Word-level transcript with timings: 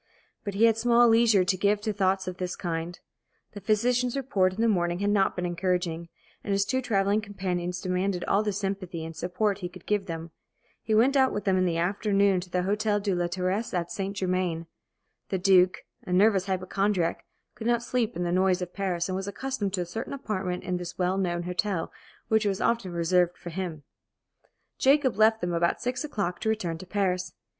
But 0.43 0.55
he 0.55 0.63
had 0.65 0.77
small 0.79 1.07
leisure 1.07 1.43
to 1.45 1.55
give 1.57 1.79
to 1.81 1.93
thoughts 1.93 2.27
of 2.27 2.37
this 2.37 2.55
kind. 2.55 2.99
The 3.51 3.61
physician's 3.61 4.17
report 4.17 4.51
in 4.51 4.59
the 4.61 4.67
morning 4.67 4.97
had 4.97 5.11
not 5.11 5.35
been 5.35 5.45
encouraging, 5.45 6.09
and 6.43 6.51
his 6.51 6.65
two 6.65 6.81
travelling 6.81 7.21
companions 7.21 7.79
demanded 7.79 8.23
all 8.23 8.41
the 8.41 8.51
sympathy 8.51 9.05
and 9.05 9.15
support 9.15 9.59
he 9.59 9.69
could 9.69 9.85
give 9.85 10.07
them. 10.07 10.31
He 10.81 10.95
went 10.95 11.15
out 11.15 11.31
with 11.31 11.43
them 11.45 11.55
in 11.55 11.65
the 11.65 11.77
afternoon 11.77 12.39
to 12.39 12.49
the 12.49 12.63
Hôtel 12.63 13.03
de 13.03 13.13
la 13.13 13.27
Terrasse 13.27 13.75
at 13.75 13.91
St. 13.91 14.17
Germain. 14.17 14.65
The 15.29 15.37
Duke, 15.37 15.83
a 16.03 16.11
nervous 16.11 16.47
hypochondriac, 16.47 17.23
could 17.53 17.67
not 17.67 17.83
sleep 17.83 18.15
in 18.15 18.23
the 18.23 18.31
noise 18.31 18.59
of 18.59 18.73
Paris, 18.73 19.07
and 19.07 19.15
was 19.15 19.27
accustomed 19.27 19.73
to 19.73 19.81
a 19.81 19.85
certain 19.85 20.13
apartment 20.13 20.63
in 20.63 20.77
this 20.77 20.97
well 20.97 21.19
known 21.19 21.43
hotel, 21.43 21.91
which 22.27 22.47
was 22.47 22.59
often 22.59 22.91
reserved 22.91 23.37
for 23.37 23.51
him. 23.51 23.83
Jacob 24.79 25.15
left 25.15 25.41
them 25.41 25.53
about 25.53 25.79
six 25.79 26.03
o'clock 26.03 26.39
to 26.39 26.49
return 26.49 26.79
to 26.79 26.87
Paris. 26.87 27.33